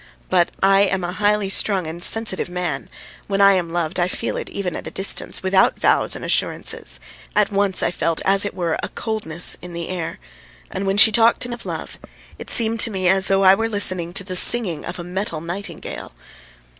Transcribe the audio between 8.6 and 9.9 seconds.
a coldness in the